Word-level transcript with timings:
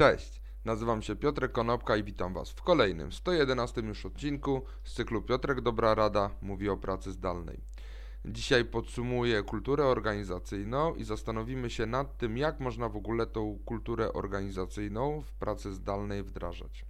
Cześć, 0.00 0.42
nazywam 0.64 1.02
się 1.02 1.16
Piotrek 1.16 1.52
Konopka 1.52 1.96
i 1.96 2.04
witam 2.04 2.34
Was 2.34 2.50
w 2.50 2.62
kolejnym, 2.62 3.12
111 3.12 3.80
już 3.80 4.06
odcinku 4.06 4.64
z 4.84 4.92
cyklu 4.92 5.22
Piotrek 5.22 5.60
Dobra 5.60 5.94
Rada 5.94 6.30
mówi 6.42 6.68
o 6.68 6.76
pracy 6.76 7.12
zdalnej. 7.12 7.60
Dzisiaj 8.24 8.64
podsumuję 8.64 9.42
kulturę 9.42 9.84
organizacyjną 9.84 10.94
i 10.94 11.04
zastanowimy 11.04 11.70
się 11.70 11.86
nad 11.86 12.18
tym, 12.18 12.36
jak 12.36 12.60
można 12.60 12.88
w 12.88 12.96
ogóle 12.96 13.26
tą 13.26 13.58
kulturę 13.64 14.12
organizacyjną 14.12 15.22
w 15.22 15.32
pracy 15.32 15.72
zdalnej 15.72 16.22
wdrażać. 16.22 16.84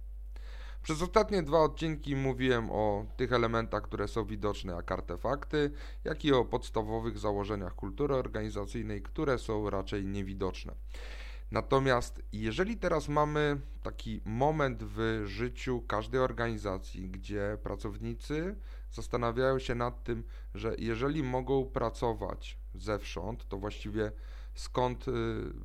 Przez 0.83 1.01
ostatnie 1.01 1.43
dwa 1.43 1.59
odcinki 1.59 2.15
mówiłem 2.15 2.71
o 2.71 3.05
tych 3.17 3.33
elementach, 3.33 3.83
które 3.83 4.07
są 4.07 4.25
widoczne 4.25 4.73
jak 4.73 4.91
artefakty, 4.91 5.71
jak 6.03 6.25
i 6.25 6.33
o 6.33 6.45
podstawowych 6.45 7.19
założeniach 7.19 7.75
kultury 7.75 8.15
organizacyjnej, 8.15 9.01
które 9.01 9.39
są 9.39 9.69
raczej 9.69 10.05
niewidoczne. 10.05 10.73
Natomiast 11.51 12.21
jeżeli 12.31 12.77
teraz 12.77 13.09
mamy 13.09 13.61
taki 13.83 14.21
moment 14.25 14.83
w 14.83 15.23
życiu 15.25 15.81
każdej 15.87 16.21
organizacji, 16.21 17.09
gdzie 17.09 17.57
pracownicy 17.63 18.55
zastanawiają 18.91 19.59
się 19.59 19.75
nad 19.75 20.03
tym, 20.03 20.23
że 20.55 20.75
jeżeli 20.77 21.23
mogą 21.23 21.65
pracować 21.65 22.57
zewsząd, 22.75 23.47
to 23.47 23.57
właściwie 23.57 24.11
skąd 24.53 25.07
y, 25.07 25.11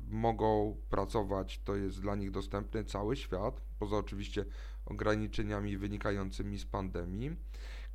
mogą 0.09 0.77
pracować, 0.89 1.61
to 1.63 1.75
jest 1.75 2.01
dla 2.01 2.15
nich 2.15 2.31
dostępny 2.31 2.83
cały 2.83 3.15
świat, 3.15 3.61
poza 3.79 3.97
oczywiście 3.97 4.45
ograniczeniami 4.85 5.77
wynikającymi 5.77 6.57
z 6.57 6.65
pandemii. 6.65 7.35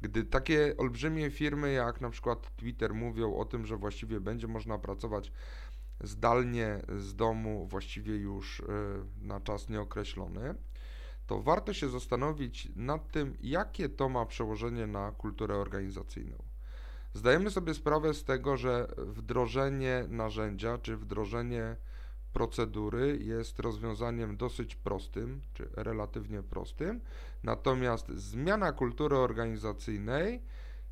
Gdy 0.00 0.24
takie 0.24 0.76
olbrzymie 0.76 1.30
firmy 1.30 1.72
jak 1.72 2.00
na 2.00 2.10
przykład 2.10 2.56
Twitter 2.56 2.94
mówią 2.94 3.36
o 3.36 3.44
tym, 3.44 3.66
że 3.66 3.76
właściwie 3.76 4.20
będzie 4.20 4.48
można 4.48 4.78
pracować 4.78 5.32
zdalnie 6.02 6.82
z 6.98 7.14
domu 7.14 7.66
właściwie 7.66 8.16
już 8.16 8.60
e, 8.60 8.64
na 9.20 9.40
czas 9.40 9.68
nieokreślony, 9.68 10.54
to 11.26 11.42
warto 11.42 11.72
się 11.72 11.88
zastanowić 11.88 12.68
nad 12.76 13.10
tym, 13.10 13.36
jakie 13.40 13.88
to 13.88 14.08
ma 14.08 14.26
przełożenie 14.26 14.86
na 14.86 15.12
kulturę 15.12 15.56
organizacyjną. 15.56 16.36
Zdajemy 17.14 17.50
sobie 17.50 17.74
sprawę 17.74 18.14
z 18.14 18.24
tego, 18.24 18.56
że 18.56 18.88
wdrożenie 18.98 20.04
narzędzia 20.08 20.78
czy 20.78 20.96
wdrożenie 20.96 21.76
procedury 22.32 23.18
jest 23.20 23.58
rozwiązaniem 23.58 24.36
dosyć 24.36 24.76
prostym, 24.76 25.40
czy 25.54 25.68
relatywnie 25.72 26.42
prostym, 26.42 27.00
natomiast 27.42 28.08
zmiana 28.08 28.72
kultury 28.72 29.16
organizacyjnej 29.16 30.42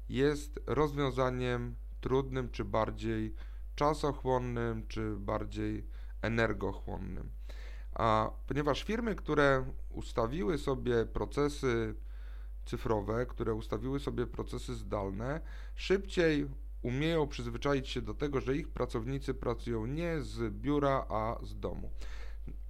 jest 0.09 0.61
rozwiązaniem 0.67 1.75
trudnym 2.01 2.51
czy 2.51 2.65
bardziej 2.65 3.34
czasochłonnym, 3.81 4.86
czy 4.89 5.17
bardziej 5.17 5.86
energochłonnym. 6.23 7.31
A 7.92 8.31
ponieważ 8.47 8.83
firmy, 8.83 9.14
które 9.14 9.64
ustawiły 9.91 10.59
sobie 10.59 11.06
procesy 11.06 11.95
cyfrowe, 12.64 13.27
które 13.27 13.55
ustawiły 13.55 14.00
sobie 14.00 14.27
procesy 14.27 14.75
zdalne, 14.75 15.41
szybciej 15.75 16.47
umieją 16.83 17.28
przyzwyczaić 17.28 17.89
się 17.89 18.03
do 18.03 18.14
tego, 18.14 18.41
że 18.41 18.56
ich 18.56 18.69
pracownicy 18.69 19.34
pracują 19.34 19.87
nie 19.87 20.20
z 20.20 20.55
biura, 20.55 21.06
a 21.09 21.37
z 21.42 21.59
domu. 21.59 21.91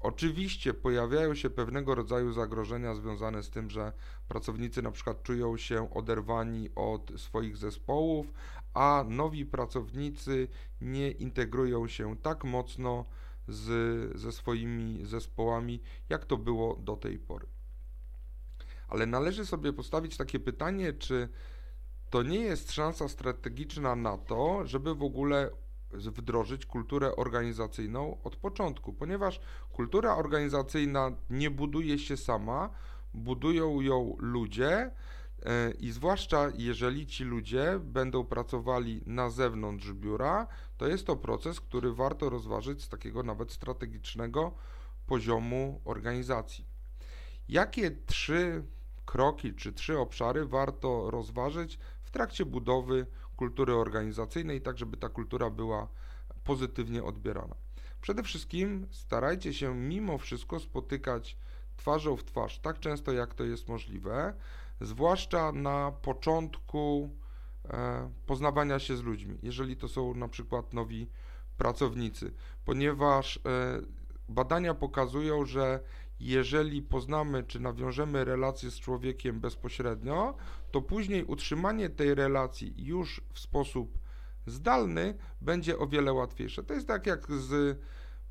Oczywiście 0.01 0.75
pojawiają 0.75 1.35
się 1.35 1.51
pewnego 1.51 1.95
rodzaju 1.95 2.33
zagrożenia 2.33 2.95
związane 2.95 3.43
z 3.43 3.51
tym, 3.51 3.71
że 3.71 3.93
pracownicy 4.29 4.83
na 4.83 4.91
przykład 4.91 5.23
czują 5.23 5.57
się 5.57 5.95
oderwani 5.95 6.69
od 6.75 7.13
swoich 7.17 7.57
zespołów, 7.57 8.33
a 8.75 9.05
nowi 9.09 9.47
pracownicy 9.47 10.49
nie 10.81 11.11
integrują 11.11 11.89
się 11.89 12.17
tak 12.17 12.45
mocno 12.45 13.05
z, 13.49 14.19
ze 14.19 14.33
swoimi 14.33 15.05
zespołami, 15.05 15.83
jak 16.09 16.25
to 16.25 16.37
było 16.37 16.77
do 16.77 16.97
tej 16.97 17.19
pory. 17.19 17.47
Ale 18.89 19.07
należy 19.07 19.47
sobie 19.47 19.73
postawić 19.73 20.17
takie 20.17 20.41
pytanie, 20.41 20.93
czy 20.93 21.29
to 22.11 22.23
nie 22.23 22.41
jest 22.41 22.73
szansa 22.73 23.09
strategiczna 23.09 23.97
na 23.97 24.19
to, 24.19 24.67
żeby 24.67 24.95
w 24.95 25.03
ogóle 25.03 25.51
wdrożyć 25.93 26.67
kulturę 26.67 27.17
organizacyjną 27.17 28.23
od 28.25 28.37
początku, 28.37 28.93
ponieważ 28.93 29.41
kultura 29.73 30.17
organizacyjna 30.17 31.13
nie 31.31 31.51
buduje 31.51 31.99
się 31.99 32.17
sama, 32.17 32.71
budują 33.15 33.81
ją 33.81 34.17
ludzie, 34.19 34.91
I 35.79 35.91
zwłaszcza 35.91 36.49
jeżeli 36.55 37.07
ci 37.07 37.25
ludzie 37.25 37.81
będą 37.85 38.25
pracowali 38.25 39.03
na 39.07 39.31
zewnątrz 39.31 39.93
biura, 39.93 40.47
to 40.77 40.87
jest 40.87 41.07
to 41.07 41.17
proces, 41.17 41.61
który 41.61 41.93
warto 41.93 42.31
rozważyć 42.31 42.83
z 42.83 42.89
takiego 42.89 43.23
nawet 43.23 43.53
strategicznego 43.53 44.55
poziomu 45.07 45.81
organizacji. 45.85 46.65
Jakie 47.49 47.91
trzy 47.91 48.65
kroki 49.05 49.55
czy 49.55 49.73
trzy 49.73 49.99
obszary 49.99 50.47
warto 50.47 51.11
rozważyć 51.11 51.79
w 52.03 52.11
trakcie 52.11 52.47
budowy 52.47 53.07
kultury 53.37 53.75
organizacyjnej, 53.75 54.61
tak 54.61 54.79
żeby 54.79 54.97
ta 54.97 55.09
kultura 55.09 55.51
była 55.51 55.89
pozytywnie 56.45 57.05
odbierana? 57.05 57.55
Przede 58.01 58.23
wszystkim 58.23 58.87
starajcie 58.91 59.55
się 59.55 59.75
mimo 59.75 60.19
wszystko 60.19 60.61
spotykać 60.61 61.37
twarzą 61.81 62.17
w 62.17 62.25
twarz 62.25 62.59
tak 62.59 62.81
często 62.81 63.13
jak 63.13 63.35
to 63.35 63.45
jest 63.45 63.69
możliwe 63.69 64.35
zwłaszcza 64.81 65.53
na 65.53 65.93
początku 66.03 67.11
e, 67.65 68.11
poznawania 68.27 68.79
się 68.79 68.97
z 68.97 69.03
ludźmi, 69.03 69.39
jeżeli 69.43 69.77
to 69.77 69.89
są 69.89 70.15
na 70.15 70.29
przykład 70.29 70.73
nowi 70.73 71.09
pracownicy, 71.59 72.33
ponieważ 72.65 73.37
e, 73.37 73.41
badania 74.29 74.75
pokazują, 74.75 75.45
że 75.45 75.81
jeżeli 76.21 76.83
poznamy 76.83 77.45
czy 77.45 77.61
nawiążemy 77.61 78.25
relację 78.25 78.71
z 78.71 78.81
człowiekiem 78.81 79.41
bezpośrednio, 79.41 80.35
to 80.71 80.83
później 80.83 81.25
utrzymanie 81.25 81.91
tej 81.91 82.15
relacji 82.15 82.75
już 82.77 83.21
w 83.33 83.39
sposób 83.39 83.99
zdalny 84.47 85.15
będzie 85.41 85.79
o 85.79 85.87
wiele 85.87 86.13
łatwiejsze. 86.13 86.63
To 86.63 86.75
jest 86.75 86.87
tak 86.89 87.07
jak 87.07 87.27
z 87.33 87.79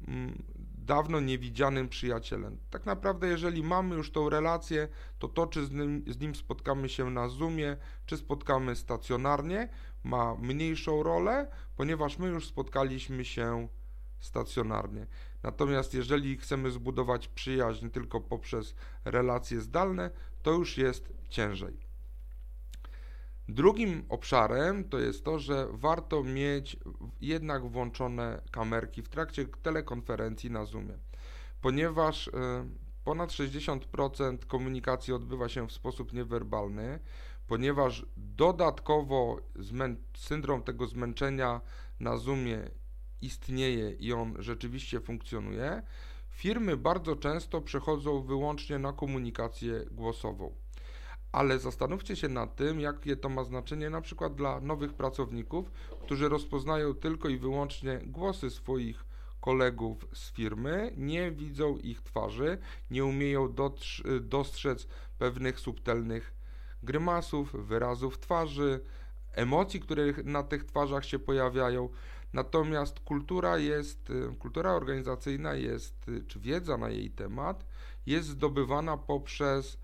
mm, 0.07 0.43
dawno 0.89 1.19
niewidzianym 1.19 1.89
przyjacielem. 1.89 2.57
Tak 2.69 2.85
naprawdę, 2.85 3.27
jeżeli 3.27 3.63
mamy 3.63 3.95
już 3.95 4.11
tą 4.11 4.29
relację, 4.29 4.87
to 5.19 5.27
to, 5.27 5.47
czy 5.47 5.65
z 5.65 5.71
nim, 5.71 6.03
z 6.07 6.19
nim 6.19 6.35
spotkamy 6.35 6.89
się 6.89 7.09
na 7.09 7.27
Zoomie, 7.27 7.77
czy 8.05 8.17
spotkamy 8.17 8.75
stacjonarnie, 8.75 9.69
ma 10.03 10.35
mniejszą 10.35 11.03
rolę, 11.03 11.47
ponieważ 11.75 12.17
my 12.17 12.27
już 12.27 12.47
spotkaliśmy 12.47 13.25
się 13.25 13.67
stacjonarnie. 14.19 15.07
Natomiast 15.43 15.93
jeżeli 15.93 16.37
chcemy 16.37 16.71
zbudować 16.71 17.27
przyjaźń 17.27 17.89
tylko 17.89 18.21
poprzez 18.21 18.75
relacje 19.05 19.61
zdalne, 19.61 20.11
to 20.43 20.51
już 20.51 20.77
jest 20.77 21.13
ciężej. 21.29 21.88
Drugim 23.49 24.05
obszarem 24.09 24.89
to 24.89 24.99
jest 24.99 25.23
to, 25.23 25.39
że 25.39 25.67
warto 25.71 26.23
mieć 26.23 26.77
jednak 27.21 27.67
włączone 27.67 28.41
kamerki 28.51 29.01
w 29.01 29.09
trakcie 29.09 29.45
telekonferencji 29.45 30.51
na 30.51 30.65
Zoomie, 30.65 30.97
ponieważ 31.61 32.27
e, 32.27 32.31
ponad 33.03 33.29
60% 33.29 34.37
komunikacji 34.47 35.13
odbywa 35.13 35.49
się 35.49 35.67
w 35.67 35.71
sposób 35.71 36.13
niewerbalny, 36.13 36.99
ponieważ 37.47 38.05
dodatkowo 38.17 39.41
syndrom 40.17 40.63
tego 40.63 40.87
zmęczenia 40.87 41.61
na 41.99 42.17
Zoomie 42.17 42.69
istnieje 43.21 43.91
i 43.91 44.13
on 44.13 44.35
rzeczywiście 44.39 45.01
funkcjonuje, 45.01 45.83
firmy 46.29 46.77
bardzo 46.77 47.15
często 47.15 47.61
przechodzą 47.61 48.21
wyłącznie 48.21 48.79
na 48.79 48.93
komunikację 48.93 49.85
głosową 49.91 50.55
ale 51.31 51.59
zastanówcie 51.59 52.15
się 52.15 52.29
nad 52.29 52.55
tym, 52.55 52.79
jakie 52.79 53.15
to 53.15 53.29
ma 53.29 53.43
znaczenie 53.43 53.89
na 53.89 54.01
przykład 54.01 54.35
dla 54.35 54.59
nowych 54.61 54.93
pracowników, 54.93 55.71
którzy 56.03 56.29
rozpoznają 56.29 56.93
tylko 56.93 57.29
i 57.29 57.37
wyłącznie 57.37 57.99
głosy 58.05 58.49
swoich 58.49 59.05
kolegów 59.41 60.07
z 60.13 60.31
firmy, 60.31 60.93
nie 60.97 61.31
widzą 61.31 61.77
ich 61.77 62.01
twarzy, 62.01 62.57
nie 62.91 63.05
umieją 63.05 63.55
dostrzec 64.21 64.87
pewnych 65.17 65.59
subtelnych 65.59 66.33
grymasów, 66.83 67.67
wyrazów 67.67 68.19
twarzy, 68.19 68.79
emocji, 69.31 69.79
które 69.79 70.03
na 70.23 70.43
tych 70.43 70.63
twarzach 70.63 71.05
się 71.05 71.19
pojawiają. 71.19 71.89
Natomiast 72.33 72.99
kultura 72.99 73.57
jest, 73.57 74.11
kultura 74.39 74.71
organizacyjna 74.71 75.53
jest, 75.53 76.05
czy 76.27 76.39
wiedza 76.39 76.77
na 76.77 76.89
jej 76.89 77.11
temat 77.11 77.65
jest 78.05 78.27
zdobywana 78.27 78.97
poprzez 78.97 79.77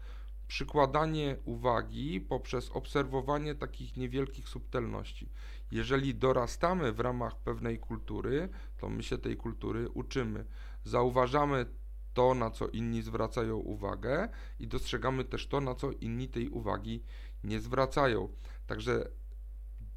przykładanie 0.47 1.37
uwagi 1.45 2.21
poprzez 2.21 2.71
obserwowanie 2.71 3.55
takich 3.55 3.97
niewielkich 3.97 4.49
subtelności. 4.49 5.29
Jeżeli 5.71 6.15
dorastamy 6.15 6.91
w 6.91 6.99
ramach 6.99 7.39
pewnej 7.39 7.79
kultury, 7.79 8.49
to 8.77 8.89
my 8.89 9.03
się 9.03 9.17
tej 9.17 9.37
kultury 9.37 9.89
uczymy. 9.89 10.45
Zauważamy 10.83 11.65
to, 12.13 12.33
na 12.33 12.51
co 12.51 12.67
inni 12.67 13.01
zwracają 13.01 13.57
uwagę 13.57 14.29
i 14.59 14.67
dostrzegamy 14.67 15.25
też 15.25 15.47
to, 15.47 15.61
na 15.61 15.75
co 15.75 15.91
inni 15.91 16.27
tej 16.27 16.49
uwagi 16.49 17.03
nie 17.43 17.59
zwracają. 17.59 18.29
Także 18.67 19.09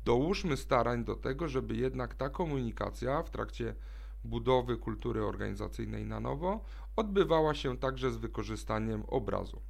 dołóżmy 0.05 0.57
starań 0.57 1.05
do 1.05 1.17
tego, 1.17 1.49
żeby 1.49 1.77
jednak 1.77 2.15
ta 2.15 2.31
komunikacja 2.31 3.23
w 3.23 3.31
trakcie 3.31 3.75
budowy 4.25 4.77
kultury 4.77 5.25
organizacyjnej 5.25 6.05
na 6.05 6.21
nowo 6.21 6.65
odbywała 6.97 7.55
się 7.55 7.77
także 7.77 8.11
z 8.11 8.17
wykorzystaniem 8.17 9.03
obrazu. 9.07 9.63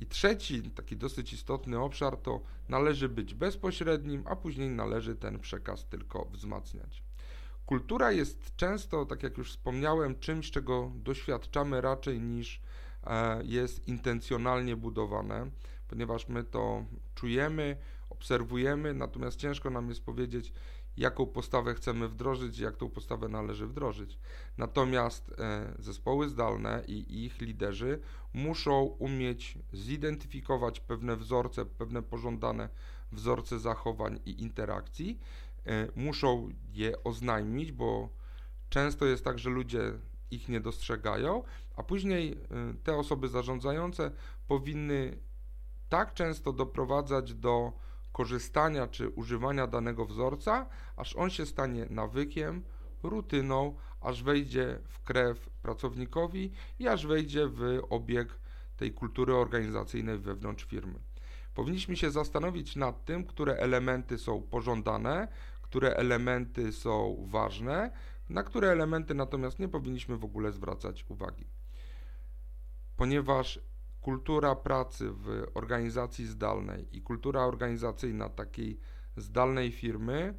I 0.00 0.06
trzeci, 0.06 0.62
taki 0.62 0.96
dosyć 0.96 1.32
istotny 1.32 1.78
obszar 1.78 2.16
to 2.16 2.40
należy 2.68 3.08
być 3.08 3.34
bezpośrednim, 3.34 4.22
a 4.26 4.36
później 4.36 4.70
należy 4.70 5.16
ten 5.16 5.38
przekaz 5.38 5.86
tylko 5.86 6.24
wzmacniać. 6.24 7.02
Kultura 7.66 8.12
jest 8.12 8.56
często, 8.56 9.06
tak 9.06 9.22
jak 9.22 9.38
już 9.38 9.50
wspomniałem, 9.50 10.18
czymś, 10.18 10.50
czego 10.50 10.92
doświadczamy 10.94 11.80
raczej 11.80 12.20
niż 12.20 12.60
e, 13.04 13.44
jest 13.44 13.88
intencjonalnie 13.88 14.76
budowane, 14.76 15.50
ponieważ 15.88 16.28
my 16.28 16.44
to 16.44 16.84
czujemy, 17.14 17.76
obserwujemy, 18.10 18.94
natomiast 18.94 19.36
ciężko 19.38 19.70
nam 19.70 19.88
jest 19.88 20.04
powiedzieć, 20.04 20.52
jaką 20.98 21.26
postawę 21.26 21.74
chcemy 21.74 22.08
wdrożyć, 22.08 22.58
jak 22.58 22.76
tą 22.76 22.90
postawę 22.90 23.28
należy 23.28 23.66
wdrożyć. 23.66 24.18
Natomiast 24.56 25.32
e, 25.38 25.74
zespoły 25.78 26.28
zdalne 26.28 26.82
i 26.86 27.24
ich 27.24 27.40
liderzy 27.40 28.00
muszą 28.34 28.82
umieć 28.82 29.58
zidentyfikować 29.72 30.80
pewne 30.80 31.16
wzorce, 31.16 31.66
pewne 31.66 32.02
pożądane 32.02 32.68
wzorce 33.12 33.58
zachowań 33.58 34.20
i 34.26 34.42
interakcji, 34.42 35.20
e, 35.66 35.88
muszą 35.96 36.48
je 36.72 37.04
oznajmić, 37.04 37.72
bo 37.72 38.08
często 38.68 39.06
jest 39.06 39.24
tak, 39.24 39.38
że 39.38 39.50
ludzie 39.50 39.92
ich 40.30 40.48
nie 40.48 40.60
dostrzegają, 40.60 41.42
a 41.76 41.82
później 41.82 42.32
e, 42.32 42.36
te 42.84 42.96
osoby 42.96 43.28
zarządzające 43.28 44.10
powinny 44.48 45.18
tak 45.88 46.14
często 46.14 46.52
doprowadzać 46.52 47.34
do 47.34 47.72
korzystania 48.12 48.86
czy 48.86 49.08
używania 49.08 49.66
danego 49.66 50.06
wzorca, 50.06 50.66
aż 50.96 51.16
on 51.16 51.30
się 51.30 51.46
stanie 51.46 51.86
nawykiem, 51.90 52.62
rutyną, 53.02 53.74
aż 54.00 54.22
wejdzie 54.22 54.78
w 54.88 55.02
krew 55.02 55.50
pracownikowi 55.62 56.52
i 56.78 56.88
aż 56.88 57.06
wejdzie 57.06 57.48
w 57.48 57.80
obieg 57.90 58.38
tej 58.76 58.92
kultury 58.92 59.34
organizacyjnej 59.34 60.18
wewnątrz 60.18 60.64
firmy. 60.64 60.98
Powinniśmy 61.54 61.96
się 61.96 62.10
zastanowić 62.10 62.76
nad 62.76 63.04
tym, 63.04 63.24
które 63.24 63.56
elementy 63.56 64.18
są 64.18 64.42
pożądane, 64.42 65.28
które 65.62 65.96
elementy 65.96 66.72
są 66.72 67.26
ważne, 67.28 67.90
na 68.28 68.42
które 68.42 68.70
elementy 68.70 69.14
natomiast 69.14 69.58
nie 69.58 69.68
powinniśmy 69.68 70.16
w 70.16 70.24
ogóle 70.24 70.52
zwracać 70.52 71.04
uwagi. 71.08 71.46
Ponieważ 72.96 73.60
kultura 74.08 74.54
pracy 74.54 75.10
w 75.10 75.46
organizacji 75.54 76.26
zdalnej 76.26 76.96
i 76.96 77.02
kultura 77.02 77.44
organizacyjna 77.44 78.28
takiej 78.28 78.78
zdalnej 79.16 79.72
firmy 79.72 80.34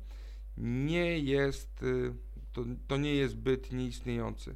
nie 0.58 1.20
jest, 1.20 1.84
y, 1.84 2.14
to, 2.52 2.64
to 2.88 2.98
nie 2.98 3.16
jest 3.16 3.38
byt 3.38 3.72
nieistniejący. 3.72 4.56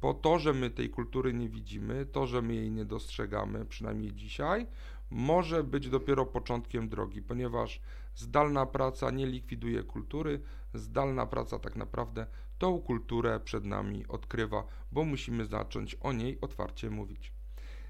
Po 0.00 0.14
to, 0.14 0.38
że 0.38 0.54
my 0.54 0.70
tej 0.70 0.90
kultury 0.90 1.34
nie 1.34 1.48
widzimy, 1.48 2.06
to, 2.06 2.26
że 2.26 2.42
my 2.42 2.54
jej 2.54 2.70
nie 2.70 2.84
dostrzegamy, 2.84 3.64
przynajmniej 3.64 4.12
dzisiaj, 4.12 4.66
może 5.10 5.64
być 5.64 5.88
dopiero 5.88 6.26
początkiem 6.26 6.88
drogi, 6.88 7.22
ponieważ 7.22 7.80
zdalna 8.14 8.66
praca 8.66 9.10
nie 9.10 9.26
likwiduje 9.26 9.82
kultury, 9.82 10.40
zdalna 10.74 11.26
praca 11.26 11.58
tak 11.58 11.76
naprawdę 11.76 12.26
tą 12.58 12.80
kulturę 12.80 13.40
przed 13.40 13.64
nami 13.64 14.06
odkrywa, 14.06 14.64
bo 14.92 15.04
musimy 15.04 15.46
zacząć 15.46 15.94
o 15.94 16.12
niej 16.12 16.40
otwarcie 16.40 16.90
mówić. 16.90 17.35